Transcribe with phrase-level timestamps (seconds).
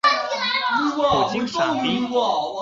[0.97, 2.07] 普京傻屄